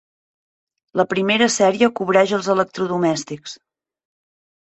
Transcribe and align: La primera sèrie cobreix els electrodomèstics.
La 1.01 1.05
primera 1.11 1.49
sèrie 1.57 1.89
cobreix 1.99 2.33
els 2.39 2.49
electrodomèstics. 2.55 3.57